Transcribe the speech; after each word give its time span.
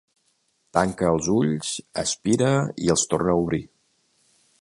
Tanca 0.77 1.09
els 1.15 1.27
ulls, 1.33 1.69
aspira 2.05 2.49
i 2.87 2.91
els 2.95 3.05
torna 3.13 3.33
a 3.35 3.37
obrir. 3.43 3.61